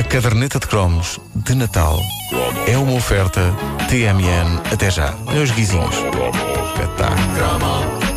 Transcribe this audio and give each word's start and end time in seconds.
A 0.00 0.02
caderneta 0.02 0.58
de 0.58 0.66
cromos 0.66 1.20
de 1.34 1.54
Natal 1.54 2.00
é 2.66 2.74
uma 2.78 2.94
oferta 2.94 3.54
TMN 3.90 4.72
até 4.72 4.90
já. 4.90 5.14
Os 5.26 5.50
guizinhos. 5.50 5.94
Espetáculo. 6.72 8.09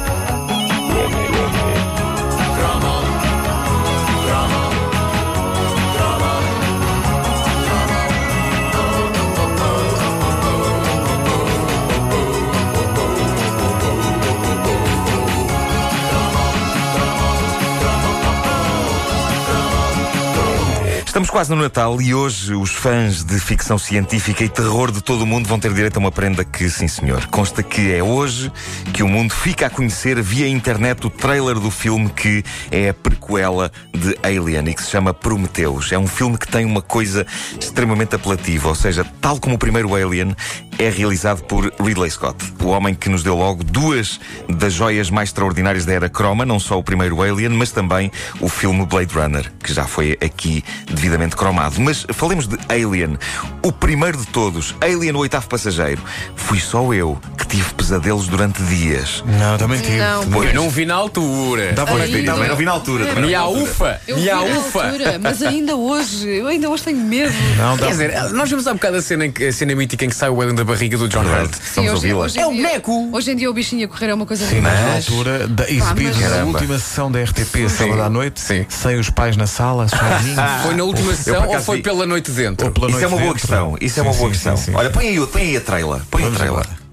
Quase 21.34 21.50
no 21.50 21.56
Natal 21.56 22.00
e 22.00 22.14
hoje 22.14 22.54
os 22.54 22.70
fãs 22.70 23.24
de 23.24 23.40
ficção 23.40 23.76
científica 23.80 24.44
e 24.44 24.50
terror 24.50 24.92
de 24.92 25.02
todo 25.02 25.24
o 25.24 25.26
mundo 25.26 25.48
vão 25.48 25.60
ter 25.60 25.74
direito 25.74 25.98
a 25.98 26.00
uma 26.00 26.12
prenda 26.12 26.46
que, 26.46 26.70
sim 26.70 26.88
senhor, 26.88 27.26
consta 27.26 27.64
que 27.64 27.92
é 27.92 28.04
hoje 28.04 28.52
que 28.94 29.02
o 29.02 29.08
mundo 29.08 29.34
fica 29.34 29.66
a 29.66 29.70
conhecer 29.70 30.22
via 30.22 30.48
internet 30.48 31.08
o 31.08 31.10
trailer 31.10 31.56
do 31.56 31.72
filme 31.72 32.08
que 32.12 32.44
é 32.70 32.90
a 32.90 32.94
prequela 32.94 33.72
de 33.92 34.16
Alien 34.22 34.70
e 34.70 34.76
que 34.76 34.84
se 34.84 34.92
chama 34.92 35.12
Prometheus. 35.12 35.92
É 35.92 35.98
um 35.98 36.06
filme 36.06 36.38
que 36.38 36.48
tem 36.48 36.66
uma 36.66 36.84
coisa 36.84 37.26
extremamente 37.60 38.14
apelativa, 38.14 38.70
ou 38.70 38.76
seja, 38.76 39.04
tal 39.20 39.40
como 39.40 39.56
o 39.56 39.58
primeiro 39.58 39.96
Alien, 39.96 40.36
é 40.80 40.90
realizado 40.90 41.44
por 41.44 41.72
Ridley 41.80 42.10
Scott, 42.10 42.38
o 42.62 42.68
homem 42.68 42.94
que 42.96 43.10
nos 43.10 43.24
deu 43.24 43.36
logo 43.36 43.64
duas 43.64 44.20
das 44.50 44.74
joias 44.74 45.10
mais 45.10 45.30
extraordinárias 45.30 45.86
da 45.86 45.94
era 45.94 46.10
croma, 46.10 46.46
não 46.46 46.60
só 46.60 46.78
o 46.80 46.84
primeiro 46.84 47.22
Alien, 47.22 47.50
mas 47.50 47.72
também 47.72 48.12
o 48.40 48.48
filme 48.50 48.86
Blade 48.86 49.14
Runner, 49.14 49.52
que 49.64 49.74
já 49.74 49.86
foi 49.86 50.18
aqui 50.24 50.64
devidamente 50.92 51.36
cromado. 51.36 51.80
Mas 51.80 52.06
falemos 52.14 52.48
de 52.48 52.58
Alien, 52.70 53.18
o 53.64 53.72
primeiro 53.72 54.18
de 54.18 54.28
todos, 54.28 54.76
Alien, 54.82 55.14
o 55.16 55.20
oitavo 55.20 55.48
passageiro. 55.48 56.02
Fui 56.36 56.60
só 56.60 56.94
eu 56.94 57.20
que 57.38 57.48
tive 57.48 57.74
pesadelos 57.74 58.28
durante 58.28 58.62
dias. 58.64 59.24
Não, 59.26 59.58
também 59.58 59.80
tive. 59.80 59.98
Não. 59.98 60.24
Também- 60.24 60.44
Eu 60.50 60.54
não 60.56 60.70
vi 60.70 60.86
na 60.86 60.96
altura. 60.96 61.74
Dá 61.74 61.86
para 61.86 62.06
ver. 62.06 62.26
também 62.26 62.50
não 62.50 62.56
vi 62.56 62.66
na 62.66 62.72
altura. 62.72 63.06
também 63.08 63.30
E 63.32 63.36
a 63.36 63.46
ufa! 63.48 64.02
E 64.08 64.30
a 64.30 64.42
ufa! 64.42 64.86
altura, 64.86 65.20
mas 65.20 65.42
ainda 65.42 65.76
hoje, 65.76 66.28
eu 66.30 66.48
ainda 66.48 66.70
hoje 66.70 66.84
tenho 66.84 66.98
medo. 67.00 67.34
Não, 67.58 67.78
dá 67.78 67.86
Quer 67.86 67.92
dizer, 67.92 68.32
nós 68.34 68.50
vimos 68.50 68.68
há 68.68 68.74
bocado 68.74 68.98
a 68.98 69.02
cena, 69.02 69.26
a 69.26 69.52
cena 69.52 69.76
mítica 69.76 70.06
em 70.06 70.10
que 70.10 70.16
sai 70.16 70.30
o 70.30 70.42
Alien 70.42 70.56
da 70.64 70.72
barriga 70.72 70.98
do 70.98 71.08
John 71.10 71.22
Hurt. 71.26 71.52
Vamos 71.76 71.78
hoje, 71.78 71.90
ouvi-la. 71.92 72.20
hoje 72.26 72.38
em 72.38 72.42
É 72.42 72.48
um 72.48 72.54
dia- 72.54 72.68
boneco. 72.68 73.10
Hoje 73.12 73.32
em 73.32 73.36
dia 73.36 73.50
o 73.50 73.54
bichinho 73.54 73.86
a 73.86 73.88
correr 73.90 74.08
é 74.10 74.14
uma 74.14 74.26
coisa 74.26 74.46
Sim, 74.48 74.62
mas 74.62 74.80
na 74.80 74.96
altura, 74.96 75.48
da, 75.48 75.70
exibido 75.70 76.10
mas- 76.10 76.20
na 76.22 76.30
Caramba. 76.30 76.52
última 76.52 76.80
sessão 76.80 77.12
da 77.12 77.20
RTP, 77.22 77.70
sábado 77.70 78.02
à 78.02 78.10
noite, 78.10 78.40
sim. 78.40 78.66
sem 78.70 79.00
os 79.00 79.10
pais 79.10 79.36
na 79.38 79.46
sala, 79.48 79.88
sozinhos. 79.90 80.40
Foi 80.64 80.76
na 80.76 80.84
última 80.84 81.14
sessão 81.14 81.36
ou 81.44 81.50
acaso 81.50 81.66
foi 81.66 81.78
vi- 81.78 81.84
pela 81.84 82.06
noite 82.06 82.32
dentro? 82.32 82.68
Ou 82.68 82.72
pela 82.74 82.90
Isso 82.90 83.04
é 83.04 83.08
uma 83.08 83.18
boa 83.18 83.22
dentro. 83.34 83.40
questão. 83.48 83.78
Isso 83.82 84.00
é 84.00 84.04
uma 84.04 84.14
Sim, 84.14 84.20
boa 84.20 84.30
sim, 84.30 84.34
questão. 84.36 84.58
sim, 84.58 84.64
sim. 84.66 84.76
Olha, 84.76 84.90
põe 84.90 85.08
aí, 85.08 85.28
põe 85.28 85.42
aí 85.42 85.58
a 85.58 85.62
trailer. 85.62 86.02
Põe 86.10 86.22
a 86.22 86.26
Vamos 86.26 86.38
trailer. 86.40 86.60
embora. 86.64 86.84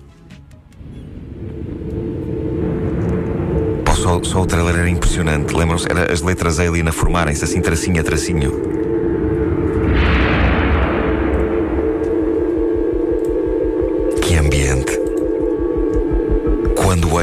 Pô, 3.84 3.94
só, 3.94 4.22
só 4.24 4.42
o 4.42 4.46
trailer 4.46 4.74
era 4.76 4.88
impressionante. 4.88 5.54
Lembram-se? 5.54 5.86
Era 5.88 6.12
as 6.12 6.20
letras 6.22 6.58
Alien 6.58 6.88
a 6.88 6.92
formarem-se 6.92 7.44
assim, 7.44 7.60
tracinho 7.60 8.00
a 8.00 8.04
tracinho. 8.04 8.79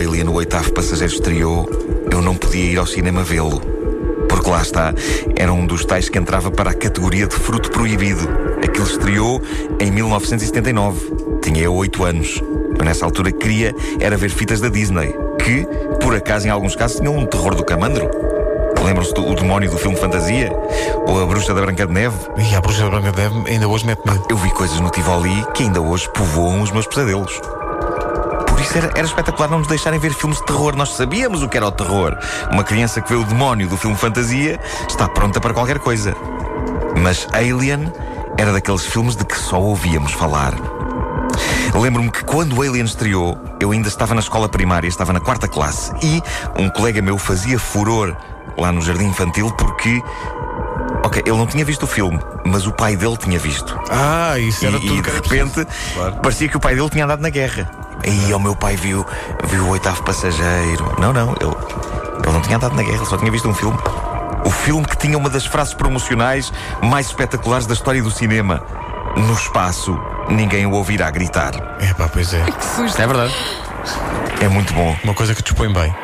Quando 0.07 0.11
o 0.11 0.13
Alien, 0.13 0.29
o 0.29 0.33
oitavo 0.35 0.71
passageiro, 0.71 1.13
estreou, 1.13 1.69
eu 2.09 2.21
não 2.21 2.33
podia 2.33 2.63
ir 2.63 2.77
ao 2.77 2.85
cinema 2.85 3.23
vê-lo. 3.23 3.59
Porque 4.29 4.49
lá 4.49 4.61
está, 4.61 4.93
era 5.35 5.51
um 5.51 5.65
dos 5.65 5.83
tais 5.83 6.07
que 6.07 6.17
entrava 6.17 6.49
para 6.49 6.69
a 6.69 6.73
categoria 6.73 7.27
de 7.27 7.35
fruto 7.35 7.69
proibido. 7.69 8.25
Aquilo 8.63 8.85
estreou 8.85 9.41
em 9.81 9.91
1979. 9.91 11.11
Tinha 11.41 11.63
eu 11.63 11.75
8 11.75 12.03
anos. 12.05 12.41
Eu 12.79 12.85
nessa 12.85 13.03
altura 13.03 13.33
queria 13.33 13.75
era 13.99 14.15
ver 14.15 14.29
fitas 14.29 14.61
da 14.61 14.69
Disney, 14.69 15.13
que, 15.43 15.67
por 15.99 16.15
acaso, 16.15 16.47
em 16.47 16.51
alguns 16.51 16.73
casos, 16.73 16.99
tinham 16.99 17.17
um 17.17 17.25
terror 17.25 17.53
do 17.53 17.65
camandro. 17.65 18.09
Lembram-se 18.81 19.13
do 19.13 19.27
o 19.27 19.35
demónio 19.35 19.69
do 19.69 19.77
filme 19.77 19.97
fantasia? 19.97 20.55
Ou 21.05 21.21
a 21.21 21.25
bruxa 21.25 21.53
da 21.53 21.59
Branca 21.59 21.85
de 21.85 21.91
Neve? 21.91 22.17
E 22.49 22.55
a 22.55 22.61
bruxa 22.61 22.89
branca 22.89 23.11
de 23.11 23.17
Neve 23.17 23.51
ainda 23.51 23.67
hoje 23.67 23.85
mete 23.85 24.05
medo. 24.05 24.25
Eu 24.29 24.37
vi 24.37 24.49
coisas 24.51 24.79
no 24.79 24.89
Tivoli 24.89 25.45
que 25.53 25.63
ainda 25.63 25.81
hoje 25.81 26.07
povoam 26.13 26.61
os 26.61 26.71
meus 26.71 26.87
pesadelos. 26.87 27.41
Isso 28.67 28.77
era, 28.77 28.91
era 28.95 29.07
espetacular 29.07 29.49
não 29.49 29.59
nos 29.59 29.67
deixarem 29.69 29.97
ver 29.97 30.13
filmes 30.13 30.39
de 30.39 30.45
terror. 30.45 30.75
Nós 30.75 30.89
sabíamos 30.89 31.41
o 31.41 31.47
que 31.47 31.55
era 31.55 31.65
o 31.65 31.71
terror. 31.71 32.17
Uma 32.51 32.65
criança 32.65 33.01
que 33.01 33.07
vê 33.07 33.15
o 33.15 33.23
demónio 33.23 33.69
do 33.69 33.77
filme 33.77 33.95
fantasia 33.95 34.59
está 34.89 35.07
pronta 35.07 35.39
para 35.39 35.53
qualquer 35.53 35.79
coisa. 35.79 36.13
Mas 37.01 37.25
Alien 37.31 37.89
era 38.37 38.51
daqueles 38.51 38.85
filmes 38.85 39.15
de 39.15 39.23
que 39.23 39.37
só 39.37 39.57
ouvíamos 39.57 40.11
falar. 40.11 40.53
Lembro-me 41.73 42.11
que 42.11 42.25
quando 42.25 42.61
Alien 42.61 42.83
estreou, 42.83 43.37
eu 43.57 43.71
ainda 43.71 43.87
estava 43.87 44.13
na 44.13 44.19
escola 44.19 44.49
primária, 44.49 44.89
estava 44.89 45.13
na 45.13 45.21
quarta 45.21 45.47
classe, 45.47 45.93
e 46.03 46.21
um 46.59 46.69
colega 46.69 47.01
meu 47.01 47.17
fazia 47.17 47.57
furor 47.57 48.17
lá 48.57 48.69
no 48.73 48.81
jardim 48.81 49.05
infantil 49.05 49.49
porque. 49.51 50.03
Ok, 51.07 51.23
ele 51.25 51.37
não 51.37 51.47
tinha 51.47 51.63
visto 51.63 51.83
o 51.83 51.87
filme, 51.87 52.19
mas 52.45 52.67
o 52.67 52.73
pai 52.73 52.97
dele 52.97 53.15
tinha 53.15 53.39
visto. 53.39 53.79
Ah, 53.89 54.37
isso 54.37 54.65
E, 54.65 54.67
era 54.67 54.75
e 54.75 54.81
tudo 54.81 54.95
de 54.95 55.01
que 55.03 55.09
era 55.09 55.21
repente. 55.21 55.65
Claro. 55.93 56.15
parecia 56.17 56.49
que 56.49 56.57
o 56.57 56.59
pai 56.59 56.75
dele 56.75 56.89
tinha 56.89 57.05
andado 57.05 57.21
na 57.21 57.29
guerra. 57.29 57.71
E 58.03 58.33
o 58.33 58.39
meu 58.39 58.53
pai 58.57 58.75
viu, 58.75 59.05
viu 59.45 59.63
o 59.63 59.69
oitavo 59.69 60.03
passageiro. 60.03 60.93
Não, 60.99 61.13
não, 61.13 61.29
ele, 61.39 61.55
ele 62.25 62.33
não 62.33 62.41
tinha 62.41 62.57
andado 62.57 62.75
na 62.75 62.83
guerra, 62.83 62.97
ele 62.97 63.05
só 63.05 63.15
tinha 63.15 63.31
visto 63.31 63.47
um 63.47 63.53
filme. 63.53 63.77
O 64.45 64.49
filme 64.49 64.85
que 64.85 64.97
tinha 64.97 65.17
uma 65.17 65.29
das 65.29 65.45
frases 65.45 65.73
promocionais 65.73 66.51
mais 66.83 67.07
espetaculares 67.07 67.65
da 67.65 67.73
história 67.73 68.03
do 68.03 68.11
cinema. 68.11 68.61
No 69.15 69.31
espaço, 69.31 69.97
ninguém 70.27 70.65
o 70.65 70.71
ouvirá 70.71 71.09
gritar. 71.09 71.53
É 71.79 71.93
pá, 71.93 72.09
pois 72.11 72.33
é. 72.33 72.43
Que 72.43 72.65
susto. 72.65 73.01
É 73.01 73.07
verdade. 73.07 73.33
É 74.41 74.49
muito 74.49 74.73
bom. 74.73 74.93
Uma 75.05 75.13
coisa 75.13 75.33
que 75.33 75.41
dispõe 75.41 75.71
bem. 75.71 75.95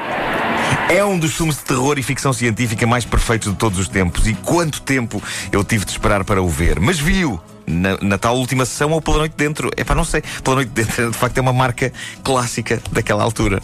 É 0.89 1.03
um 1.03 1.17
dos 1.17 1.33
filmes 1.33 1.57
de 1.57 1.63
terror 1.63 1.97
e 1.97 2.03
ficção 2.03 2.33
científica 2.33 2.85
mais 2.85 3.05
perfeitos 3.05 3.51
de 3.51 3.57
todos 3.57 3.79
os 3.79 3.87
tempos. 3.87 4.27
E 4.27 4.33
quanto 4.33 4.81
tempo 4.81 5.21
eu 5.51 5.63
tive 5.63 5.85
de 5.85 5.91
esperar 5.91 6.23
para 6.23 6.41
o 6.41 6.47
ver. 6.47 6.79
Mas 6.79 6.99
vi-o 6.99 7.39
na, 7.65 7.97
na 8.01 8.17
tal 8.17 8.37
última 8.37 8.65
sessão 8.65 8.91
ou 8.91 9.01
pela 9.01 9.17
noite 9.17 9.35
dentro. 9.35 9.69
É 9.75 9.83
pá, 9.83 9.95
não 9.95 10.05
sei. 10.05 10.23
Pela 10.43 10.57
noite 10.57 10.69
dentro, 10.69 11.09
de 11.11 11.17
facto, 11.17 11.37
é 11.37 11.41
uma 11.41 11.53
marca 11.53 11.91
clássica 12.23 12.81
daquela 12.91 13.23
altura. 13.23 13.61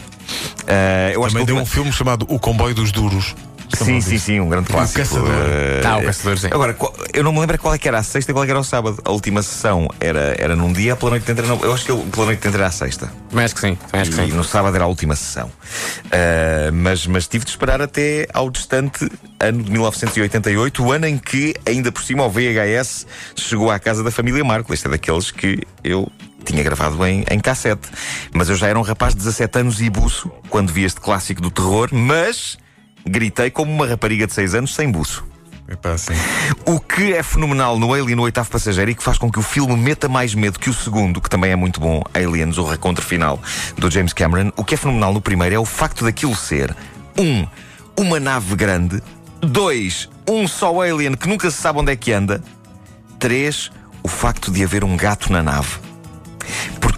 Ah, 0.66 1.10
eu 1.12 1.24
acho 1.24 1.34
Também 1.34 1.46
que 1.46 1.52
a 1.52 1.54
deu 1.54 1.62
um 1.62 1.66
filme 1.66 1.92
chamado 1.92 2.26
O 2.28 2.38
Comboio 2.38 2.74
dos 2.74 2.92
Duros. 2.92 3.34
Sim, 3.76 4.00
sim, 4.00 4.18
sim, 4.18 4.40
um 4.40 4.48
grande 4.48 4.68
clássico. 4.68 4.98
Caçador. 5.00 5.28
Ah, 5.84 5.88
Ah, 5.90 5.98
o 5.98 6.04
Caçador, 6.04 6.38
sim. 6.38 6.48
Agora, 6.50 6.74
qual- 6.74 6.94
eu 7.12 7.22
não 7.24 7.32
me 7.32 7.40
lembro 7.40 7.58
qual 7.58 7.74
é 7.74 7.78
que 7.78 7.86
era 7.88 7.98
a 7.98 8.02
sexta 8.02 8.30
e 8.30 8.34
qual 8.34 8.44
é 8.44 8.46
que 8.46 8.50
era 8.52 8.60
o 8.60 8.64
sábado. 8.64 8.98
A 9.04 9.10
última 9.10 9.42
sessão 9.42 9.88
era, 10.00 10.34
era 10.38 10.54
num 10.56 10.72
dia, 10.72 10.96
pela 10.96 11.10
noite 11.12 11.30
era 11.30 11.42
no- 11.42 11.64
Eu 11.64 11.72
acho 11.72 11.84
que 11.84 11.92
ele- 11.92 12.04
pela 12.10 12.26
noite 12.26 12.40
dentro 12.42 12.58
era 12.58 12.68
a 12.68 12.70
sexta. 12.72 13.12
Também 13.28 13.44
acho 13.44 13.54
que 13.54 13.60
sim. 13.60 13.74
Também 13.76 14.00
acho 14.02 14.10
que 14.12 14.20
E 14.20 14.30
sim. 14.30 14.36
no 14.36 14.44
sábado 14.44 14.74
era 14.74 14.84
a 14.84 14.88
última 14.88 15.14
sessão. 15.16 15.50
Ah, 16.12 16.70
mas, 16.72 17.06
mas 17.06 17.26
tive 17.26 17.44
de 17.44 17.50
esperar 17.50 17.80
até 17.80 18.26
ao 18.32 18.50
distante 18.50 19.08
ano 19.38 19.62
de 19.62 19.70
1988, 19.70 20.84
o 20.84 20.92
ano 20.92 21.06
em 21.06 21.16
que, 21.18 21.54
ainda 21.66 21.90
por 21.92 22.02
cima, 22.02 22.24
o 22.24 22.30
VHS 22.30 23.06
chegou 23.36 23.70
à 23.70 23.78
casa 23.78 24.02
da 24.02 24.10
família 24.10 24.44
Marco. 24.44 24.72
Este 24.74 24.86
é 24.86 24.90
daqueles 24.90 25.30
que 25.30 25.60
eu 25.82 26.10
tinha 26.44 26.62
gravado 26.62 27.04
em, 27.06 27.24
em 27.30 27.38
cassete. 27.38 27.88
Mas 28.32 28.48
eu 28.48 28.56
já 28.56 28.66
era 28.68 28.78
um 28.78 28.82
rapaz 28.82 29.12
de 29.14 29.18
17 29.18 29.58
anos 29.58 29.80
e 29.80 29.90
buço 29.90 30.30
quando 30.48 30.72
vi 30.72 30.84
este 30.84 31.00
clássico 31.00 31.40
do 31.40 31.50
terror, 31.50 31.88
mas 31.92 32.58
gritei 33.06 33.50
como 33.50 33.72
uma 33.72 33.86
rapariga 33.86 34.26
de 34.26 34.32
6 34.32 34.54
anos 34.54 34.74
sem 34.74 34.90
buço. 34.90 35.24
Pá, 35.80 35.96
sim. 35.96 36.14
O 36.66 36.80
que 36.80 37.12
é 37.12 37.22
fenomenal 37.22 37.78
no 37.78 37.94
Alien 37.94 38.16
no 38.16 38.22
oitavo 38.22 38.50
passageiro 38.50 38.90
e 38.90 38.94
que 38.94 39.02
faz 39.02 39.18
com 39.18 39.30
que 39.30 39.38
o 39.38 39.42
filme 39.42 39.76
meta 39.76 40.08
mais 40.08 40.34
medo 40.34 40.58
que 40.58 40.68
o 40.68 40.74
segundo, 40.74 41.20
que 41.20 41.30
também 41.30 41.52
é 41.52 41.56
muito 41.56 41.78
bom, 41.78 42.02
Aliens, 42.12 42.58
o 42.58 42.64
Recontra 42.64 43.04
Final, 43.04 43.40
do 43.78 43.88
James 43.90 44.12
Cameron, 44.12 44.50
o 44.56 44.64
que 44.64 44.74
é 44.74 44.76
fenomenal 44.76 45.12
no 45.12 45.20
primeiro 45.20 45.54
é 45.54 45.58
o 45.58 45.64
facto 45.64 46.04
daquilo 46.04 46.34
ser 46.34 46.74
um, 47.16 47.46
uma 47.96 48.18
nave 48.18 48.56
grande, 48.56 49.00
dois, 49.40 50.08
um 50.28 50.48
só 50.48 50.80
alien 50.80 51.14
que 51.14 51.28
nunca 51.28 51.50
se 51.50 51.58
sabe 51.58 51.78
onde 51.78 51.92
é 51.92 51.96
que 51.96 52.12
anda, 52.12 52.42
três, 53.18 53.70
o 54.02 54.08
facto 54.08 54.50
de 54.50 54.64
haver 54.64 54.82
um 54.82 54.96
gato 54.96 55.32
na 55.32 55.42
nave. 55.42 55.89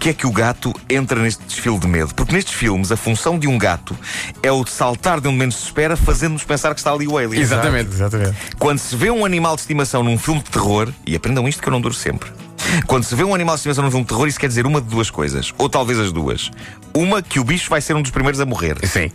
Porquê 0.03 0.09
é 0.09 0.13
que 0.13 0.27
o 0.27 0.31
gato 0.33 0.73
entra 0.89 1.17
neste 1.21 1.41
desfile 1.45 1.79
de 1.79 1.87
medo? 1.87 2.13
Porque 2.13 2.33
nestes 2.33 2.53
filmes 2.53 2.91
a 2.91 2.97
função 2.97 3.39
de 3.39 3.47
um 3.47 3.57
gato 3.57 3.97
é 4.41 4.51
o 4.51 4.61
de 4.61 4.69
saltar 4.69 5.21
de 5.21 5.29
onde 5.29 5.37
menos 5.37 5.55
se 5.55 5.63
espera, 5.63 5.95
fazendo-nos 5.95 6.43
pensar 6.43 6.73
que 6.73 6.81
está 6.81 6.91
ali 6.91 7.07
o 7.07 7.17
alien. 7.17 7.41
Exatamente. 7.41 7.89
Exatamente. 7.89 8.35
Quando 8.59 8.79
se 8.79 8.97
vê 8.97 9.09
um 9.09 9.23
animal 9.23 9.55
de 9.55 9.61
estimação 9.61 10.03
num 10.03 10.17
filme 10.17 10.43
de 10.43 10.49
terror, 10.49 10.91
e 11.07 11.15
aprendam 11.15 11.47
isto 11.47 11.61
que 11.61 11.69
eu 11.69 11.71
não 11.71 11.79
duro 11.79 11.93
sempre. 11.93 12.29
Quando 12.85 13.05
se 13.05 13.15
vê 13.15 13.23
um 13.23 13.33
animal 13.33 13.55
de 13.55 13.59
estimação 13.59 13.81
num 13.85 13.89
filme 13.89 14.03
de 14.03 14.09
terror, 14.09 14.27
isso 14.27 14.37
quer 14.37 14.49
dizer 14.49 14.67
uma 14.67 14.81
de 14.81 14.89
duas 14.89 15.09
coisas. 15.09 15.53
Ou 15.57 15.69
talvez 15.69 15.97
as 15.97 16.11
duas. 16.11 16.51
Uma, 16.93 17.21
que 17.21 17.39
o 17.39 17.43
bicho 17.45 17.69
vai 17.69 17.79
ser 17.79 17.95
um 17.95 18.01
dos 18.01 18.11
primeiros 18.11 18.41
a 18.41 18.45
morrer. 18.45 18.85
Sim. 18.85 19.09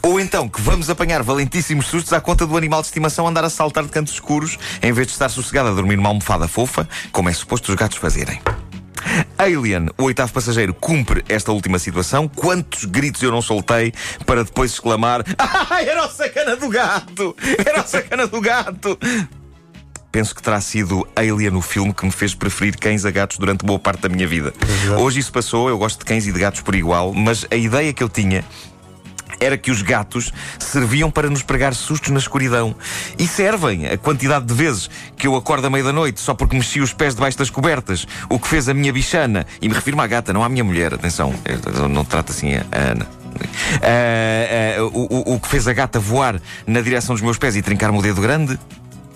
Ou 0.00 0.20
então 0.20 0.48
que 0.48 0.60
vamos 0.60 0.88
apanhar 0.88 1.24
valentíssimos 1.24 1.86
sustos 1.86 2.12
à 2.12 2.20
conta 2.20 2.46
do 2.46 2.56
animal 2.56 2.82
de 2.82 2.86
estimação 2.86 3.26
andar 3.26 3.42
a 3.42 3.50
saltar 3.50 3.82
de 3.82 3.90
cantos 3.90 4.12
escuros 4.12 4.56
em 4.80 4.92
vez 4.92 5.08
de 5.08 5.12
estar 5.12 5.28
sossegado 5.28 5.70
a 5.70 5.72
dormir 5.72 5.96
numa 5.96 6.08
almofada 6.08 6.46
fofa, 6.46 6.88
como 7.10 7.28
é 7.28 7.32
suposto 7.32 7.72
os 7.72 7.74
gatos 7.74 7.98
fazerem. 7.98 8.40
Alien, 9.38 9.88
o 9.98 10.04
oitavo 10.04 10.32
passageiro, 10.32 10.74
cumpre 10.74 11.24
esta 11.28 11.52
última 11.52 11.78
situação. 11.78 12.28
Quantos 12.28 12.84
gritos 12.84 13.22
eu 13.22 13.30
não 13.30 13.42
soltei 13.42 13.92
para 14.26 14.44
depois 14.44 14.72
exclamar: 14.72 15.24
Ah, 15.38 15.82
era 15.82 16.06
o 16.06 16.10
sacana 16.10 16.56
do 16.56 16.68
gato! 16.68 17.36
Era 17.64 17.82
o 17.82 17.86
sacana 17.86 18.26
do 18.26 18.40
gato! 18.40 18.98
penso 20.10 20.34
que 20.34 20.42
terá 20.42 20.60
sido 20.60 21.06
Alien 21.14 21.54
o 21.54 21.62
filme 21.62 21.94
que 21.94 22.04
me 22.04 22.10
fez 22.10 22.34
preferir 22.34 22.76
cães 22.76 23.04
a 23.04 23.10
gatos 23.10 23.38
durante 23.38 23.64
boa 23.64 23.78
parte 23.78 24.02
da 24.02 24.08
minha 24.08 24.26
vida. 24.26 24.52
Hoje 24.98 25.20
isso 25.20 25.32
passou, 25.32 25.68
eu 25.68 25.78
gosto 25.78 26.00
de 26.00 26.04
cães 26.04 26.26
e 26.26 26.32
de 26.32 26.38
gatos 26.38 26.60
por 26.60 26.74
igual, 26.74 27.12
mas 27.14 27.46
a 27.50 27.56
ideia 27.56 27.92
que 27.92 28.02
eu 28.02 28.08
tinha 28.08 28.44
era 29.38 29.56
que 29.56 29.70
os 29.70 29.82
gatos 29.82 30.32
serviam 30.58 31.10
para 31.10 31.30
nos 31.30 31.42
pregar 31.42 31.74
sustos 31.74 32.10
na 32.10 32.18
escuridão. 32.18 32.74
E 33.18 33.26
servem 33.26 33.86
a 33.86 33.96
quantidade 33.96 34.46
de 34.46 34.54
vezes 34.54 34.90
que 35.16 35.26
eu 35.26 35.36
acordo 35.36 35.66
à 35.66 35.70
meia 35.70 35.84
da 35.84 35.92
noite 35.92 36.20
só 36.20 36.34
porque 36.34 36.56
mexi 36.56 36.80
os 36.80 36.92
pés 36.92 37.14
debaixo 37.14 37.38
das 37.38 37.50
cobertas, 37.50 38.06
o 38.28 38.38
que 38.38 38.48
fez 38.48 38.68
a 38.68 38.74
minha 38.74 38.92
bichana, 38.92 39.46
e 39.60 39.68
me 39.68 39.74
refiro 39.74 40.00
à 40.00 40.06
gata, 40.06 40.32
não 40.32 40.42
à 40.42 40.48
minha 40.48 40.64
mulher, 40.64 40.94
atenção, 40.94 41.34
eu 41.44 41.88
não 41.88 42.04
trato 42.04 42.32
assim 42.32 42.54
a 42.54 42.64
Ana. 42.72 43.06
Uh, 43.80 44.84
uh, 44.84 45.30
o, 45.30 45.34
o 45.34 45.40
que 45.40 45.48
fez 45.48 45.68
a 45.68 45.72
gata 45.72 46.00
voar 46.00 46.40
na 46.66 46.80
direção 46.80 47.14
dos 47.14 47.22
meus 47.22 47.38
pés 47.38 47.56
e 47.56 47.62
trincar-me 47.62 47.98
o 47.98 48.02
dedo 48.02 48.20
grande 48.20 48.58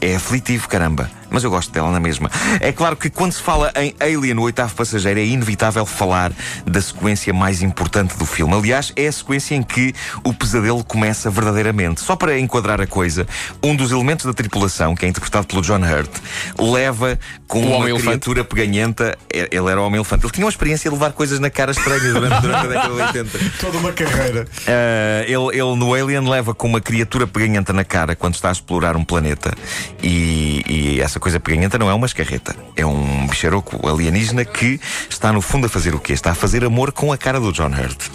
é 0.01 0.15
aflitivo, 0.15 0.69
caramba 0.69 1.11
mas 1.35 1.43
eu 1.43 1.51
gosto 1.51 1.73
dela 1.73 1.91
na 1.91 1.99
mesma. 1.99 2.31
É 2.61 2.71
claro 2.71 2.97
que 2.97 3.11
quando 3.11 3.33
se 3.33 3.43
fala 3.43 3.73
em 3.77 3.95
Alien, 4.01 4.39
o 4.39 4.43
oitavo 4.43 4.75
passageiro, 4.75 5.19
é 5.19 5.25
inevitável 5.25 5.85
falar 5.85 6.33
da 6.65 6.81
sequência 6.81 7.35
mais 7.35 7.61
importante 7.61 8.17
do 8.17 8.25
filme. 8.25 8.55
Aliás, 8.55 8.93
é 8.95 9.09
a 9.09 9.13
sequência 9.13 9.55
em 9.57 9.63
que 9.63 9.93
o 10.23 10.33
pesadelo 10.33 10.85
começa 10.85 11.29
verdadeiramente. 11.29 12.01
Só 12.01 12.15
para 12.15 12.39
enquadrar 12.39 12.81
a 12.81 12.87
coisa, 12.87 13.27
um 13.63 13.75
dos 13.75 13.91
elementos 13.91 14.25
da 14.25 14.33
tripulação, 14.33 14.95
que 14.95 15.05
é 15.05 15.09
interpretado 15.09 15.47
pelo 15.47 15.61
John 15.61 15.81
Hurt, 15.81 16.11
leva 16.57 17.19
com 17.49 17.61
o 17.65 17.77
uma 17.79 17.99
criatura 17.99 18.45
peganhenta. 18.45 19.19
É, 19.33 19.49
ele 19.51 19.69
era 19.69 19.81
o 19.81 19.85
homem-elefante. 19.85 20.25
Ele 20.25 20.33
tinha 20.33 20.45
uma 20.45 20.51
experiência 20.51 20.89
de 20.89 20.95
levar 20.95 21.13
coisas 21.13 21.41
na 21.41 21.51
cara 21.51 21.73
estranhas 21.73 22.13
durante, 22.13 22.41
durante 22.41 22.67
a 22.67 22.69
década 22.69 22.95
de 22.95 23.19
80. 23.21 23.39
Toda 23.59 23.79
uma 23.79 23.93
carreira. 23.93 24.47
Uh, 24.61 25.25
ele, 25.25 25.61
ele 25.61 25.77
no 25.77 25.95
Alien 25.95 26.29
leva 26.29 26.55
com 26.55 26.69
uma 26.69 26.81
criatura 26.81 27.27
peganhenta 27.27 27.73
na 27.73 27.85
cara 27.85 28.15
quando 28.15 28.35
está 28.35 28.51
a 28.51 28.53
explorar 28.53 28.97
um 28.97 29.05
planeta. 29.05 29.53
E, 30.01 30.63
e 30.69 31.01
essa 31.01 31.19
coisa 31.25 31.41
peganhenta 31.41 31.79
não 31.79 31.89
é 31.89 31.95
uma 31.95 32.05
escarreta. 32.05 32.55
É 32.77 32.85
um 32.85 33.27
bicharoco 33.27 33.89
alienígena 33.89 34.45
que 34.45 34.79
está 35.09 35.33
no 35.33 35.41
fundo 35.41 35.65
a 35.65 35.71
fazer 35.71 35.95
o 35.95 35.99
quê? 35.99 36.13
Está 36.13 36.33
a 36.33 36.35
fazer 36.35 36.63
amor 36.63 36.93
com 36.93 37.11
a 37.15 37.17
cara 37.17 37.41
do 37.41 37.51
John 37.51 37.71
Hurt. 37.71 38.11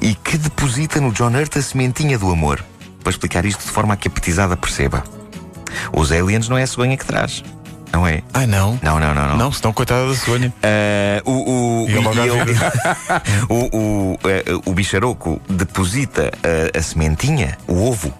E 0.00 0.14
que 0.14 0.38
deposita 0.38 1.02
no 1.02 1.12
John 1.12 1.36
Hurt 1.36 1.54
a 1.58 1.60
sementinha 1.60 2.18
do 2.18 2.30
amor. 2.30 2.64
Para 3.04 3.10
explicar 3.10 3.44
isto 3.44 3.62
de 3.62 3.70
forma 3.70 3.92
a 3.92 3.96
que 3.96 4.08
a 4.08 4.10
petizada 4.10 4.56
perceba. 4.56 5.04
Os 5.92 6.10
aliens 6.10 6.48
não 6.48 6.56
é 6.56 6.62
a 6.62 6.66
cegonha 6.66 6.96
que 6.96 7.04
traz. 7.04 7.44
Não 7.92 8.06
é? 8.06 8.22
Ai 8.32 8.46
não. 8.46 8.78
Não, 8.82 8.98
não, 8.98 9.12
não. 9.12 9.28
Não, 9.28 9.36
não 9.36 9.52
senão 9.52 9.74
coitada 9.74 10.08
da 10.08 10.14
cegonha. 10.14 10.50
Uh, 11.26 11.30
o, 11.30 11.82
o, 11.82 11.90
e 11.90 11.92
ele, 11.92 12.08
o, 13.50 13.76
o, 13.76 14.14
uh, 14.14 14.18
o 14.64 14.72
bicharoco 14.72 15.42
deposita 15.46 16.32
a, 16.42 16.78
a 16.78 16.82
sementinha, 16.82 17.58
o 17.68 17.86
ovo, 17.86 18.14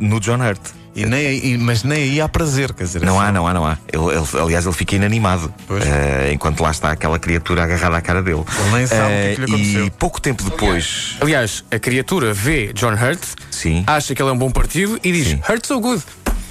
no 0.00 0.20
John 0.20 0.40
Hurt. 0.40 0.80
E 0.94 1.06
nem 1.06 1.26
aí, 1.26 1.56
mas 1.56 1.84
nem 1.84 2.02
aí 2.02 2.20
há 2.20 2.28
prazer, 2.28 2.72
quer 2.74 2.84
dizer. 2.84 3.02
Não 3.02 3.18
assim. 3.18 3.28
há, 3.28 3.32
não 3.32 3.46
há, 3.46 3.54
não 3.54 3.64
há. 3.64 3.78
Ele, 3.92 4.02
ele, 4.06 4.42
aliás, 4.42 4.66
ele 4.66 4.74
fica 4.74 4.96
inanimado 4.96 5.46
uh, 5.46 6.32
enquanto 6.32 6.60
lá 6.60 6.70
está 6.70 6.90
aquela 6.90 7.18
criatura 7.18 7.62
agarrada 7.62 7.96
à 7.96 8.00
cara 8.00 8.22
dele. 8.22 8.44
Ele 8.58 8.76
nem 8.76 8.86
sabe 8.86 9.02
uh, 9.02 9.06
o 9.06 9.08
que, 9.08 9.14
é 9.14 9.34
que 9.34 9.40
lhe 9.40 9.44
aconteceu. 9.44 9.86
E 9.86 9.90
pouco 9.90 10.20
tempo 10.20 10.42
depois. 10.42 11.16
Aliás, 11.20 11.64
a 11.70 11.78
criatura 11.78 12.32
vê 12.34 12.72
John 12.72 12.92
Hurt, 12.92 13.22
Sim. 13.50 13.84
acha 13.86 14.14
que 14.14 14.20
ele 14.20 14.30
é 14.30 14.32
um 14.32 14.38
bom 14.38 14.50
partido 14.50 14.98
e 15.04 15.12
diz: 15.12 15.28
Sim. 15.28 15.40
Hurt 15.48 15.64
so 15.64 15.80
good. 15.80 16.02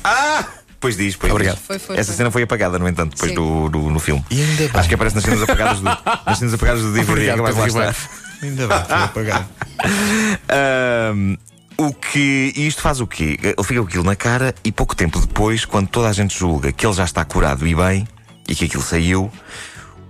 Ah! 0.03 0.45
Pois 0.79 0.95
diz, 0.95 1.17
pois 1.17 1.33
Obrigado. 1.33 1.57
Diz. 1.57 1.65
Foi, 1.65 1.77
foi, 1.77 1.97
Essa 1.97 2.13
foi. 2.13 2.17
cena 2.17 2.31
foi 2.31 2.43
apagada, 2.43 2.79
no 2.79 2.87
entanto, 2.87 3.11
depois 3.11 3.33
do, 3.33 3.67
do, 3.67 3.89
no 3.89 3.99
filme. 3.99 4.23
E 4.31 4.41
ainda 4.41 4.63
bem. 4.63 4.71
Acho 4.73 4.87
que 4.87 4.95
aparece 4.95 5.15
nas 5.15 5.25
cenas 5.25 5.41
apagadas 5.41 5.79
do, 5.79 5.83
nas 6.25 6.37
cenas 6.39 6.53
apagadas 6.53 6.81
do 6.81 6.93
DVD. 6.93 7.11
Obrigado, 7.11 7.35
que 7.43 7.59
mais 7.59 7.73
lá 7.73 7.89
está. 7.89 8.09
Ainda 8.41 8.67
bem, 8.67 8.85
foi 8.85 9.03
apagado. 9.03 9.45
Ahm, 10.47 11.35
o 11.79 11.93
que. 11.93 12.51
E 12.55 12.67
isto 12.67 12.81
faz 12.81 12.99
o 12.99 13.07
quê? 13.07 13.39
Ele 13.41 13.63
fica 13.63 13.79
com 13.79 13.87
aquilo 13.87 14.03
na 14.03 14.15
cara 14.15 14.53
e 14.63 14.71
pouco 14.71 14.95
tempo 14.95 15.19
depois, 15.19 15.63
quando 15.63 15.87
toda 15.87 16.09
a 16.09 16.13
gente 16.13 16.37
julga 16.37 16.73
que 16.73 16.85
ele 16.85 16.93
já 16.93 17.05
está 17.05 17.23
curado 17.23 17.65
e 17.65 17.73
bem 17.73 18.05
e 18.47 18.53
que 18.53 18.65
aquilo 18.65 18.83
saiu, 18.83 19.31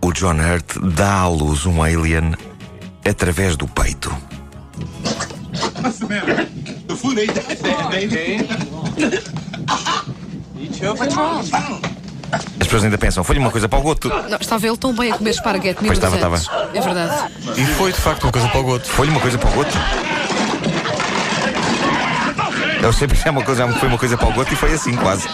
o 0.02 0.12
John 0.12 0.38
Hurt 0.38 0.80
dá 0.96 1.20
à 1.20 1.28
luz 1.28 1.68
um 1.68 1.84
alien 1.84 2.34
através 3.08 3.56
do 3.56 3.68
peito. 3.68 4.10
What's 5.82 6.00
the 6.00 6.08
matter? 6.08 6.48
The 6.88 6.96
food 6.96 7.20
ain't 7.20 7.34
that 7.34 7.62
bad, 7.62 7.90
baby. 7.92 8.48
What's 10.82 11.16
wrong? 11.16 11.46
As 12.32 12.68
pessoas 12.68 12.84
ainda 12.84 12.98
pensam, 12.98 13.24
foi-lhe 13.24 13.40
uma 13.40 13.52
coisa 13.52 13.68
para 13.68 13.80
o 13.80 13.82
goto. 13.82 14.10
Não, 14.10 14.38
estava 14.40 14.68
ele 14.68 14.78
tão 14.78 14.94
bem 14.94 15.12
a 15.12 15.18
comer 15.18 15.32
esparguete 15.32 15.82
mil 15.82 15.92
Pois 15.92 15.98
estava, 15.98 16.36
anos. 16.36 16.50
É 16.74 16.82
verdade. 16.82 17.32
E 17.58 17.66
foi 17.66 17.92
de 17.92 18.00
facto 18.00 18.24
uma 18.24 18.32
coisa 18.32 18.48
para 18.50 18.60
o 18.60 18.68
outro. 18.68 18.90
Foi-lhe 18.92 19.12
uma 19.12 19.20
coisa 19.20 19.38
para 19.38 19.50
o 19.50 19.54
goto. 19.54 19.78
Eu 22.90 22.94
sempre 22.94 23.16
já 23.16 23.30
uma 23.30 23.44
coisa, 23.44 23.68
foi 23.74 23.88
uma 23.88 24.00
coisa 24.00 24.18
para 24.18 24.30
o 24.30 24.34
goto 24.34 24.52
e 24.52 24.56
foi 24.56 24.74
assim, 24.74 24.96
quase. 24.96 25.30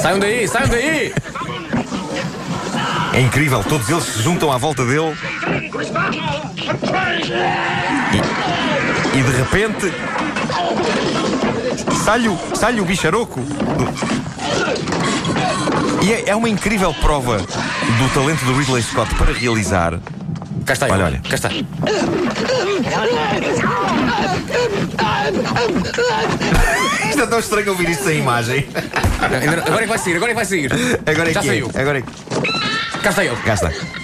Saiam 0.00 0.18
daí, 0.18 0.48
saiam 0.48 0.66
daí! 0.66 1.12
É 3.12 3.20
incrível, 3.20 3.62
todos 3.68 3.86
eles 3.90 4.02
se 4.04 4.22
juntam 4.22 4.50
à 4.50 4.56
volta 4.56 4.82
dele. 4.86 5.14
E, 9.12 9.18
e 9.18 9.22
de 9.22 9.36
repente. 9.36 9.92
Sai-o, 12.02 12.38
sai 12.54 12.80
o 12.80 12.86
bicharoco. 12.86 13.44
E 16.02 16.12
é, 16.14 16.30
é 16.30 16.34
uma 16.34 16.48
incrível 16.48 16.94
prova 16.94 17.36
do 17.36 18.14
talento 18.14 18.42
do 18.46 18.54
Ridley 18.54 18.82
Scott 18.82 19.14
para 19.16 19.34
realizar. 19.34 20.00
Cá 20.64 20.72
está, 20.72 20.86
Olha, 20.86 21.04
olha. 21.04 21.20
Cá 21.28 21.34
está. 21.34 21.50
Isto 27.08 27.22
é 27.22 27.26
tão 27.26 27.38
estranho 27.38 27.70
ouvir 27.70 27.90
isto 27.90 28.04
sem 28.04 28.18
imagem. 28.18 28.66
Agora 29.66 29.80
é 29.80 29.82
que 29.82 29.88
vai 29.88 29.98
sair, 29.98 30.16
agora 30.16 30.30
é 30.30 30.34
que 30.34 30.36
vai 30.36 30.44
sair. 30.44 30.72
Agora 31.06 31.30
é 31.30 31.32
Já 31.32 31.40
que 31.40 31.48
é. 31.48 31.50
saiu. 31.50 31.70
Agora 31.74 31.98
é 31.98 32.02
que. 32.02 32.98
Cá 33.02 33.10
está 33.10 33.24
ele. 33.24 33.36
Cá 33.44 33.54
está. 33.54 34.01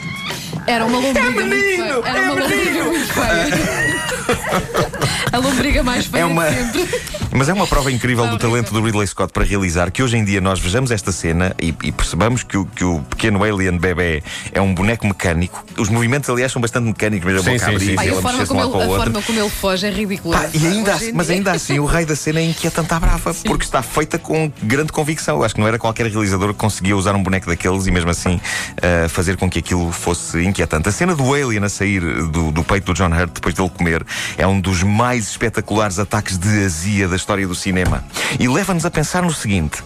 Era 0.68 0.84
uma 0.84 0.98
lombriga 0.98 1.30
muito 1.30 1.46
menino. 1.48 2.02
Era 2.04 2.18
é 2.18 2.22
uma 2.30 2.34
lombriga 2.40 2.84
muito 2.84 3.12
feia. 3.12 4.08
A 5.32 5.36
lombriga 5.38 5.82
mais 5.82 6.06
feia 6.06 6.22
É 6.22 6.24
uma- 6.24 6.50
de 6.50 6.56
sempre. 6.56 7.00
Mas 7.30 7.48
é 7.48 7.52
uma 7.52 7.66
prova 7.66 7.92
incrível 7.92 8.24
É 8.24 8.28
do 8.28 8.38
talento 8.38 8.72
do 8.72 8.82
Ridley 8.82 9.06
Scott 9.06 9.32
para 9.32 9.44
realizar 9.44 9.90
que 9.90 10.02
hoje 10.02 10.16
em 10.16 10.24
dia 10.24 10.40
nós 10.40 10.58
vejamos 10.58 10.90
esta 10.90 11.12
cena 11.12 11.54
e, 11.60 11.74
e 11.82 11.92
percebamos 11.92 12.42
que 12.42 12.56
o, 12.56 12.64
que 12.64 12.82
o 12.84 13.00
pequeno 13.10 13.42
alien 13.44 13.78
bebê 13.78 14.22
é 14.52 14.60
um 14.60 14.74
boneco 14.74 15.06
mecânico. 15.06 15.62
Os 15.76 15.88
movimentos, 15.90 16.28
aliás, 16.30 16.50
são 16.50 16.60
bastante 16.60 16.86
mecânicos, 16.86 17.26
mesmo 17.26 17.40
a 17.40 17.44
Sim, 17.44 17.50
boca 17.52 17.64
sim, 17.66 17.70
abrir 17.74 17.84
sim. 17.84 17.90
e 17.92 17.94
e 17.94 18.08
ela 18.08 18.18
a 18.18 18.22
forma, 18.22 18.32
mexer-se 18.38 18.52
um 18.52 18.56
como 18.56 18.60
lado 18.60 18.70
para 18.70 18.78
o 18.78 18.82
a 18.82 18.86
outro. 18.86 19.04
forma 19.12 19.22
como 19.26 19.38
ele 19.40 19.50
foge 19.50 19.86
é 19.86 19.90
ridícula. 19.90 20.38
Pá, 20.38 20.48
e 20.54 20.66
ainda, 20.66 21.04
em 21.04 21.12
mas 21.12 21.30
ainda 21.30 21.52
assim, 21.52 21.78
o 21.78 21.84
raio 21.84 22.06
da 22.06 22.16
cena 22.16 22.40
é 22.40 22.44
inquietante 22.44 22.92
à 22.94 22.98
brava, 23.00 23.34
porque 23.34 23.64
está 23.64 23.82
feita 23.82 24.18
com 24.18 24.50
grande 24.62 24.90
convicção. 24.92 25.36
Eu 25.36 25.44
acho 25.44 25.54
que 25.54 25.60
não 25.60 25.68
era 25.68 25.78
qualquer 25.78 26.06
realizador 26.06 26.48
que 26.48 26.58
conseguia 26.58 26.96
usar 26.96 27.14
um 27.14 27.22
boneco 27.22 27.46
daqueles 27.46 27.86
e 27.86 27.90
mesmo 27.90 28.10
assim 28.10 28.40
ah, 28.82 29.08
fazer 29.08 29.36
com 29.36 29.48
que 29.50 29.58
aquilo 29.58 29.92
fosse 29.92 30.38
inquietante. 30.42 30.57
A 30.64 30.92
cena 30.92 31.14
do 31.14 31.34
Alien 31.34 31.64
a 31.64 31.68
sair 31.68 32.00
do, 32.00 32.50
do 32.50 32.64
peito 32.64 32.86
do 32.86 32.94
John 32.94 33.14
Hurt 33.14 33.32
depois 33.34 33.54
dele 33.54 33.70
comer 33.70 34.04
é 34.36 34.44
um 34.46 34.60
dos 34.60 34.82
mais 34.82 35.28
espetaculares 35.28 36.00
ataques 36.00 36.36
de 36.36 36.64
azia 36.64 37.06
da 37.06 37.14
história 37.14 37.46
do 37.46 37.54
cinema. 37.54 38.04
E 38.40 38.48
leva-nos 38.48 38.84
a 38.84 38.90
pensar 38.90 39.22
no 39.22 39.32
seguinte: 39.32 39.84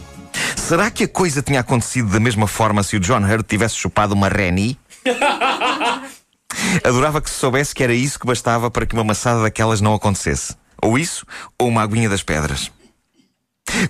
será 0.57 0.91
que 0.91 1.05
a 1.05 1.09
coisa 1.09 1.43
tinha 1.43 1.61
acontecido 1.61 2.09
da 2.09 2.19
mesma 2.19 2.47
forma 2.47 2.83
se 2.83 2.97
o 2.97 3.01
John 3.01 3.21
Hurt 3.21 3.47
tivesse 3.47 3.77
chupado 3.77 4.15
uma 4.15 4.29
Rennie? 4.29 4.79
Adorava 6.83 7.21
que 7.21 7.29
se 7.29 7.37
soubesse 7.37 7.75
que 7.75 7.85
era 7.85 7.93
isso 7.93 8.19
que 8.19 8.27
bastava 8.27 8.71
para 8.71 8.87
que 8.87 8.95
uma 8.95 9.05
maçada 9.05 9.43
daquelas 9.43 9.81
não 9.81 9.95
acontecesse. 9.95 10.57
Ou 10.81 10.99
isso, 10.99 11.27
ou 11.59 11.69
uma 11.69 11.83
aguinha 11.83 12.09
das 12.09 12.23
pedras. 12.23 12.71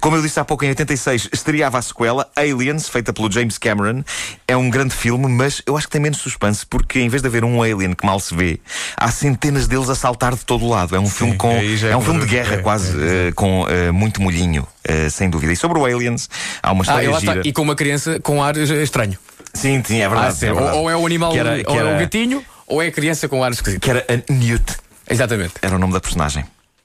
Como 0.01 0.17
eu 0.17 0.23
disse 0.23 0.39
há 0.41 0.45
pouco, 0.45 0.65
em 0.65 0.69
86 0.69 1.29
estreava 1.33 1.79
a 1.79 1.83
sequela, 1.83 2.29
Aliens, 2.37 2.89
feita 2.89 3.13
pelo 3.13 3.31
James 3.31 3.59
Cameron. 3.59 4.03
É 4.49 4.57
um 4.57 4.69
grande 4.71 4.95
filme, 4.95 5.29
mas 5.29 5.63
eu 5.67 5.77
acho 5.77 5.87
que 5.87 5.93
tem 5.93 6.01
menos 6.01 6.19
suspense, 6.19 6.65
porque 6.67 7.01
em 7.01 7.09
vez 7.09 7.23
de 7.23 7.29
haver 7.29 7.45
um 7.45 7.63
alien 7.63 7.93
que 7.95 8.05
mal 8.07 8.19
se 8.21 8.35
vê, 8.35 8.61
há 8.97 9.11
centenas 9.11 9.67
deles 9.69 9.89
a 9.89 9.95
saltar 9.95 10.35
de 10.35 10.45
todo 10.45 10.67
lado. 10.69 10.97
É 10.97 11.01
um 11.01 11.09
filme 11.09 11.37
com. 11.37 11.51
é 11.53 11.91
É 11.91 11.97
um 11.97 12.01
filme 12.03 12.21
de 12.21 12.27
guerra, 12.27 12.55
é, 12.57 12.59
quase, 12.59 12.97
é, 13.01 13.29
eh, 13.29 13.33
com 13.33 13.67
eh, 13.69 13.91
muito 13.91 14.21
molhinho, 14.23 14.67
eh, 14.85 15.09
sem 15.11 15.29
dúvida. 15.29 15.53
E 15.53 15.57
sobre 15.57 15.79
o 15.79 15.85
Aliens, 15.85 16.29
há 16.63 16.73
uma 16.73 16.83
Ah, 16.83 16.85
história 16.85 17.05
e 17.07 17.09
lá 17.09 17.19
está. 17.19 17.33
gira. 17.35 17.49
E 17.49 17.53
com 17.53 17.63
uma 17.63 17.75
criança 17.77 18.19
com 18.21 18.43
ar 18.43 18.57
estranho. 18.57 19.19
Sim, 19.55 19.83
sim, 19.85 20.01
é 20.01 20.09
verdade. 20.09 20.29
Ah, 20.29 20.33
sim. 20.33 20.47
é 20.47 20.51
Ou, 20.51 20.57
verdade. 20.57 20.79
ou 20.79 20.91
é 20.91 20.97
o 20.97 21.07
animal, 21.07 21.33
Que 21.33 21.39
era- 21.39 21.63
que 21.63 21.71
ou 21.71 21.79
é 21.79 21.95
o 21.95 21.99
gatinho, 21.99 22.45
ou 22.67 22.83
é 22.83 22.87
a 22.87 22.93
criança 22.93 23.29
com 23.29 23.45
ar 23.45 23.53
esquisito. 23.53 23.81
Que 23.81 23.91
era 23.91 24.05
a 24.09 24.33
Newt, 24.33 24.77
Exatamente. 25.09 25.55
era 25.61 25.77
o 25.77 25.79
nome 25.79 25.93
da 25.93 26.01
personagem. 26.01 26.45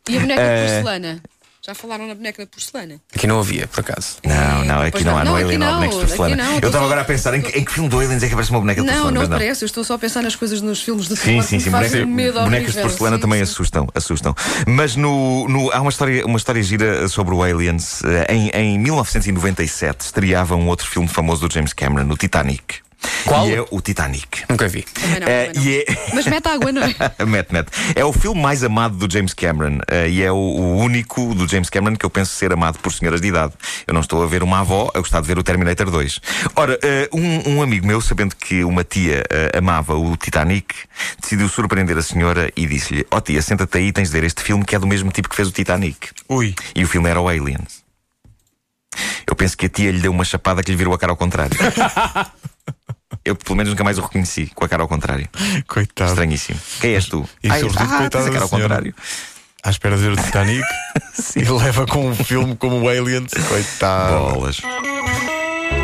E 0.09 0.17
a 0.17 0.19
boneca 0.19 0.41
de 0.41 0.71
porcelana? 0.71 1.21
Já 1.67 1.75
falaram 1.75 2.07
na 2.07 2.15
boneca 2.15 2.45
de 2.45 2.49
porcelana? 2.49 2.95
Aqui 3.13 3.27
não 3.27 3.41
havia, 3.41 3.67
por 3.67 3.81
acaso. 3.81 4.19
Não, 4.23 4.63
não, 4.63 4.81
aqui 4.83 5.03
não, 5.03 5.11
não. 5.11 5.19
há 5.19 5.25
no 5.25 5.31
Não, 5.31 5.35
Alien 5.35 5.57
não 5.57 5.67
há 5.67 5.71
não, 5.71 5.77
bonecos 5.79 5.97
de 5.99 6.05
porcelana. 6.05 6.35
não, 6.37 6.59
eu 6.59 6.67
estava 6.67 6.85
agora 6.85 7.01
a 7.01 7.03
pensar 7.03 7.33
em 7.33 7.41
que, 7.41 7.59
em 7.59 7.65
que 7.65 7.73
filme 7.73 7.89
do 7.89 7.99
Aliens 7.99 8.23
é 8.23 8.27
que 8.27 8.31
aparece 8.31 8.51
uma 8.51 8.61
boneca 8.61 8.79
de 8.79 8.87
Não, 8.87 8.93
porcelana. 8.93 9.19
não 9.19 9.29
mas 9.29 9.37
parece. 9.37 9.63
Eu 9.63 9.65
estou 9.65 9.83
só 9.83 9.95
a 9.95 9.99
pensar 9.99 10.21
nas 10.23 10.33
coisas 10.33 10.61
nos 10.61 10.81
filmes 10.81 11.09
de 11.09 11.17
Sim, 11.17 11.23
terror 11.25 11.43
sim, 11.43 11.59
sim. 11.59 11.69
boneca- 11.69 12.05
medo 12.05 12.39
bonecas 12.39 12.73
de 12.73 12.79
porcelana 12.81 13.17
Sim, 13.17 13.21
também 13.21 13.37
sim. 13.39 13.43
assustam, 13.51 13.87
assustam. 13.93 14.33
Mas 14.65 14.95
no, 14.95 15.45
no- 15.49 15.69
há 15.73 15.81
uma 15.81 15.89
história, 15.89 16.25
uma 16.25 16.37
história 16.37 16.63
gira 16.63 17.05
sobre 17.09 17.35
o 17.35 17.43
Aliens. 17.43 18.01
Em, 18.29 18.47
em 18.53 18.79
1997 18.79 20.05
estreava 20.05 20.55
um 20.55 20.69
outro 20.69 20.87
filme 20.87 21.09
famoso 21.09 21.45
do 21.49 21.53
James 21.53 21.73
Cameron, 21.73 22.09
o 22.09 22.15
Titanic. 22.15 22.75
Qual? 23.25 23.47
E 23.47 23.55
é 23.55 23.65
o 23.69 23.81
Titanic. 23.81 24.43
Nunca 24.49 24.67
vi. 24.67 24.83
Também 24.83 25.19
não, 25.19 25.27
É, 25.27 25.45
também 25.47 25.63
não. 25.63 25.71
e 25.71 25.77
é... 25.79 25.85
Mas 26.13 26.25
mete 26.27 26.47
água, 26.47 26.71
não 26.71 26.81
é? 26.81 26.95
mete, 27.25 27.51
mete. 27.53 27.69
É 27.95 28.03
o 28.05 28.13
filme 28.13 28.41
mais 28.41 28.63
amado 28.63 28.95
do 28.95 29.11
James 29.11 29.33
Cameron 29.33 29.79
eh, 29.89 30.09
e 30.09 30.23
é 30.23 30.31
o, 30.31 30.35
o 30.35 30.77
único 30.77 31.35
do 31.35 31.47
James 31.47 31.69
Cameron 31.69 31.95
que 31.95 32.05
eu 32.05 32.09
penso 32.09 32.33
ser 32.33 32.51
amado 32.53 32.79
por 32.79 32.91
senhoras 32.91 33.21
de 33.21 33.27
idade. 33.27 33.53
Eu 33.85 33.93
não 33.93 34.01
estou 34.01 34.23
a 34.23 34.27
ver 34.27 34.43
uma 34.43 34.59
avó 34.59 34.89
a 34.93 34.99
gostar 34.99 35.21
de 35.21 35.27
ver 35.27 35.37
o 35.37 35.43
Terminator 35.43 35.89
2. 35.91 36.19
Ora, 36.55 36.79
eh, 36.81 37.09
um, 37.13 37.55
um 37.57 37.61
amigo 37.61 37.85
meu, 37.85 37.99
sabendo 38.01 38.35
que 38.35 38.63
uma 38.63 38.83
tia 38.83 39.23
eh, 39.29 39.51
amava 39.57 39.95
o 39.95 40.15
Titanic, 40.17 40.73
decidiu 41.21 41.49
surpreender 41.49 41.97
a 41.97 42.01
senhora 42.01 42.51
e 42.55 42.65
disse-lhe: 42.65 43.05
Ó 43.11 43.19
tia, 43.19 43.41
senta-te 43.41 43.77
aí, 43.77 43.91
tens 43.91 44.09
de 44.09 44.13
ver 44.13 44.25
este 44.25 44.41
filme 44.41 44.63
que 44.65 44.75
é 44.75 44.79
do 44.79 44.87
mesmo 44.87 45.11
tipo 45.11 45.29
que 45.29 45.35
fez 45.35 45.47
o 45.47 45.51
Titanic. 45.51 46.09
Ui. 46.29 46.55
E 46.75 46.83
o 46.83 46.87
filme 46.87 47.09
era 47.09 47.19
o 47.21 47.27
Aliens. 47.27 47.85
Eu 49.29 49.35
penso 49.35 49.57
que 49.57 49.65
a 49.65 49.69
tia 49.69 49.91
lhe 49.91 49.99
deu 49.99 50.11
uma 50.11 50.23
chapada 50.23 50.63
que 50.63 50.71
lhe 50.71 50.77
virou 50.77 50.93
a 50.93 50.97
cara 50.97 51.11
ao 51.11 51.17
contrário. 51.17 51.55
Eu, 53.27 53.35
pelo 53.35 53.55
menos, 53.55 53.69
nunca 53.71 53.83
mais 53.83 53.97
o 53.97 54.01
reconheci 54.01 54.51
com 54.55 54.63
a 54.65 54.69
cara 54.69 54.81
ao 54.83 54.87
contrário. 54.87 55.27
Coitado. 55.67 56.09
Estranhíssimo. 56.11 56.59
Quem 56.81 56.95
és 56.95 57.05
tu? 57.05 57.27
E 57.43 57.49
Ah, 57.49 57.59
sobretudo, 57.59 57.83
ah, 57.93 57.97
coitada 57.97 58.09
tens 58.09 58.27
a 58.27 58.31
cara 58.31 58.43
ao 58.43 58.49
contrário. 58.49 58.93
À 59.63 59.69
espera 59.69 59.95
de 59.97 60.01
ver 60.03 60.11
o 60.13 60.15
Titanic 60.15 60.63
e 61.35 61.43
leva 61.43 61.85
com 61.85 62.07
um 62.09 62.15
filme 62.15 62.55
como 62.55 62.79
o 62.81 62.87
Aliens. 62.89 63.31
Coitado. 63.47 64.33
Bolas. 64.33 64.61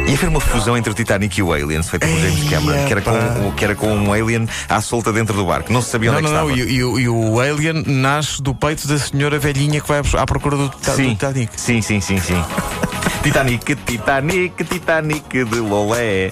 Ia 0.06 0.14
haver 0.16 0.28
uma 0.30 0.40
fusão 0.42 0.76
entre 0.78 0.92
o 0.92 0.94
Titanic 0.94 1.40
e 1.40 1.44
o 1.44 1.54
Aliens, 1.54 1.90
feita 1.90 2.06
por 2.06 2.18
James 2.20 2.50
Cameron, 2.50 2.86
que 2.86 2.92
era, 2.92 3.02
com, 3.02 3.52
que 3.54 3.64
era 3.64 3.74
com 3.76 3.88
um 3.96 4.12
alien 4.14 4.48
à 4.68 4.82
solta 4.82 5.14
dentro 5.14 5.34
do 5.36 5.46
barco. 5.46 5.72
Não 5.72 5.82
se 5.82 5.90
sabia 5.92 6.12
Não, 6.12 6.18
onde 6.20 6.28
é 6.28 6.32
não, 6.32 6.40
que 6.48 6.50
não. 6.50 6.56
estava. 6.58 6.70
E, 6.72 6.76
e 6.76 6.84
o- 6.84 7.00
e 7.00 7.08
o 7.10 7.40
Alien 7.40 7.84
nasce 7.88 8.42
do 8.42 8.54
peito 8.54 8.86
da 8.88 8.98
senhora 9.00 9.40
velhinha 9.40 9.80
que 9.80 9.88
vai 9.88 10.00
à 10.18 10.26
procura 10.26 10.58
do, 10.58 10.68
Tita- 10.70 10.92
do. 10.92 10.98
Titanic. 11.10 11.52
sim, 11.60 11.82
sim, 11.82 12.02
sim, 12.02 12.20
sim. 12.20 12.36
Titanic, 13.24 13.76
Titanic, 13.76 14.64
Titanic 14.66 15.44
de 15.46 15.56
Lolé. 15.60 16.32